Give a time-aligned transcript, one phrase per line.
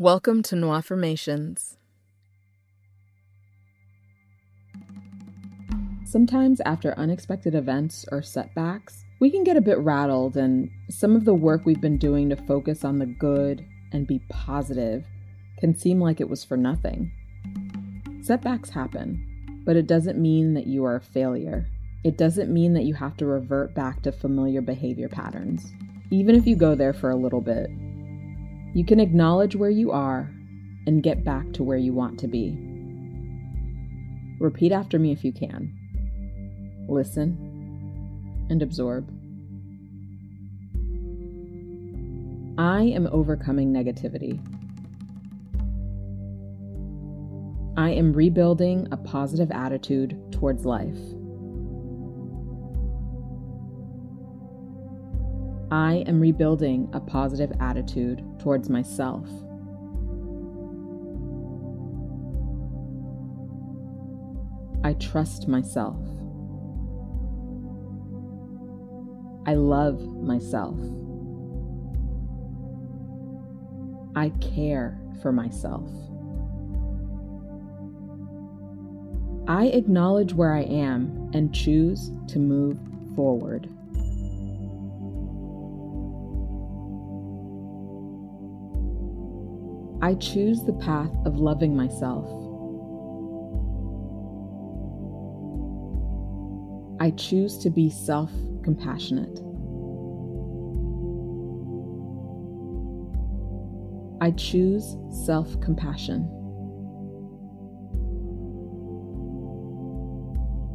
[0.00, 1.76] Welcome to Nwaffirmations.
[6.06, 11.26] Sometimes, after unexpected events or setbacks, we can get a bit rattled, and some of
[11.26, 15.04] the work we've been doing to focus on the good and be positive
[15.58, 17.12] can seem like it was for nothing.
[18.22, 21.66] Setbacks happen, but it doesn't mean that you are a failure.
[22.04, 25.74] It doesn't mean that you have to revert back to familiar behavior patterns,
[26.10, 27.68] even if you go there for a little bit.
[28.72, 30.30] You can acknowledge where you are
[30.86, 32.56] and get back to where you want to be.
[34.38, 35.74] Repeat after me if you can.
[36.88, 39.08] Listen and absorb.
[42.58, 44.38] I am overcoming negativity.
[47.76, 50.98] I am rebuilding a positive attitude towards life.
[55.72, 59.28] I am rebuilding a positive attitude towards myself.
[64.82, 66.00] I trust myself.
[69.46, 70.78] I love myself.
[74.16, 75.88] I care for myself.
[79.46, 82.78] I acknowledge where I am and choose to move
[83.14, 83.68] forward.
[90.02, 92.24] I choose the path of loving myself.
[96.98, 98.30] I choose to be self
[98.62, 99.40] compassionate.
[104.22, 106.28] I choose self compassion.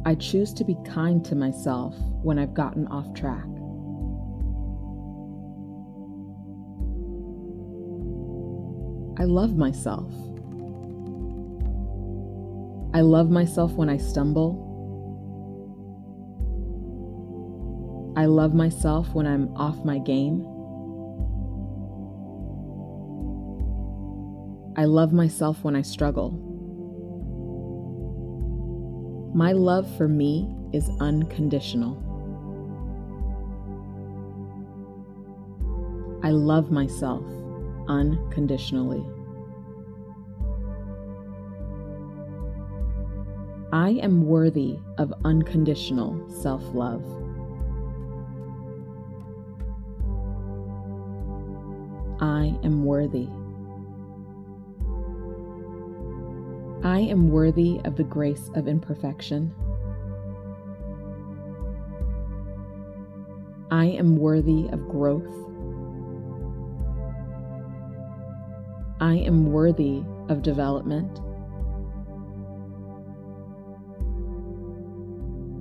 [0.04, 3.55] I choose to be kind to myself when I've gotten off track.
[9.18, 10.12] I love myself.
[12.92, 14.62] I love myself when I stumble.
[18.14, 20.42] I love myself when I'm off my game.
[24.76, 26.32] I love myself when I struggle.
[29.34, 32.02] My love for me is unconditional.
[36.22, 37.24] I love myself
[37.88, 39.04] unconditionally.
[43.72, 47.04] I am worthy of unconditional self love.
[52.20, 53.28] I am worthy.
[56.82, 59.54] I am worthy of the grace of imperfection.
[63.70, 65.26] I am worthy of growth.
[69.06, 71.20] I am worthy of development.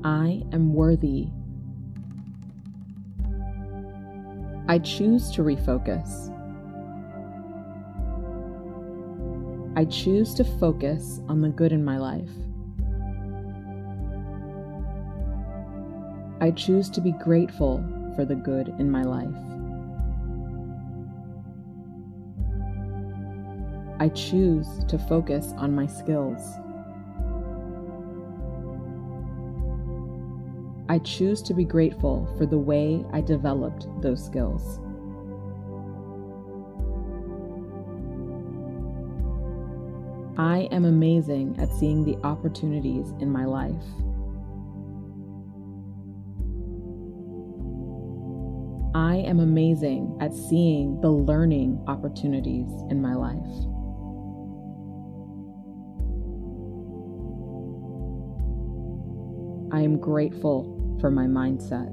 [0.03, 1.27] I am worthy.
[4.67, 6.31] I choose to refocus.
[9.77, 12.31] I choose to focus on the good in my life.
[16.41, 17.85] I choose to be grateful
[18.15, 19.54] for the good in my life.
[24.05, 26.39] I choose to focus on my skills.
[30.87, 34.79] I choose to be grateful for the way I developed those skills.
[40.37, 43.73] I am amazing at seeing the opportunities in my life.
[48.93, 53.74] I am amazing at seeing the learning opportunities in my life.
[59.75, 61.91] I am grateful for my mindset.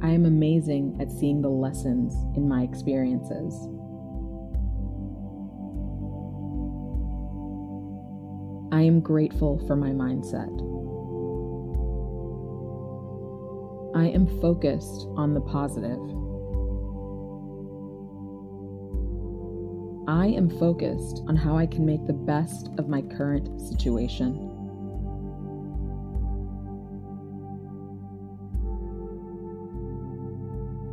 [0.00, 3.52] I am amazing at seeing the lessons in my experiences.
[8.70, 10.54] I am grateful for my mindset.
[13.96, 15.98] I am focused on the positive.
[20.10, 24.34] I am focused on how I can make the best of my current situation.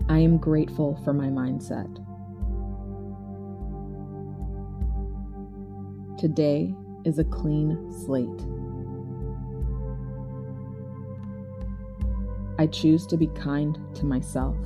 [0.07, 1.91] I am grateful for my mindset.
[6.19, 8.29] Today is a clean slate.
[12.59, 14.57] I choose to be kind to myself.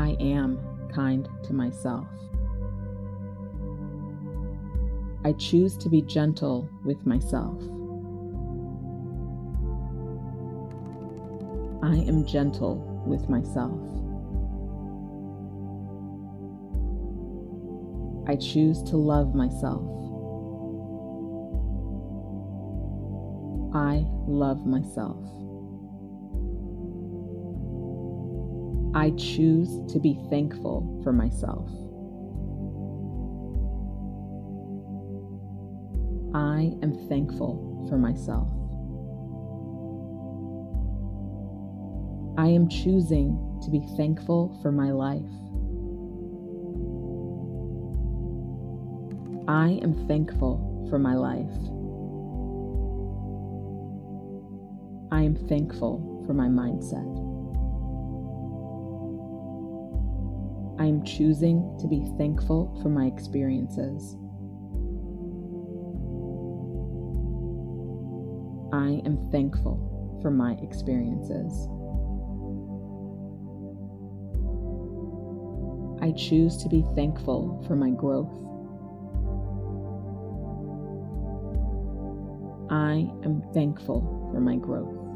[0.00, 0.58] I am
[0.94, 2.08] kind to myself.
[5.26, 7.60] I choose to be gentle with myself.
[11.82, 12.76] I am gentle
[13.06, 13.78] with myself.
[18.26, 19.84] I choose to love myself.
[23.74, 25.18] I love myself.
[28.92, 31.70] I choose to be thankful for myself.
[36.34, 38.48] I am thankful for myself.
[42.36, 45.20] I am choosing to be thankful for my life.
[49.46, 51.46] I am thankful for my life.
[55.12, 57.29] I am thankful for my mindset.
[60.80, 64.16] I am choosing to be thankful for my experiences.
[68.72, 71.68] I am thankful for my experiences.
[76.02, 78.32] I choose to be thankful for my growth.
[82.70, 85.09] I am thankful for my growth.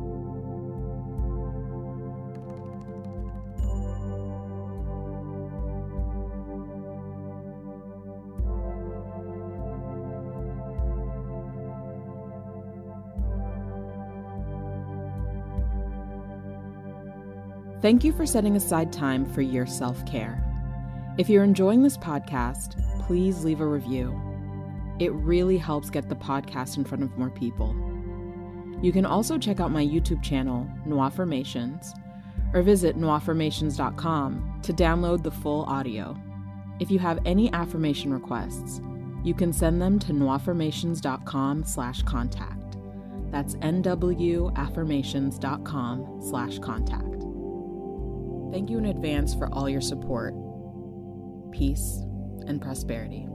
[17.84, 20.42] Thank you for setting aside time for your self care.
[21.19, 24.19] If you're enjoying this podcast, please leave a review.
[24.98, 27.76] It really helps get the podcast in front of more people.
[28.81, 31.88] You can also check out my YouTube channel, Nwaffirmations,
[32.54, 36.16] or visit nwaffirmations.com to download the full audio.
[36.81, 38.81] If you have any affirmation requests,
[39.22, 42.78] you can send them to nwaffirmations.com slash contact.
[43.31, 47.13] That's nwaffirmations.com slash contact.
[48.54, 50.32] Thank you in advance for all your support,
[51.50, 52.04] peace,
[52.46, 53.26] and prosperity.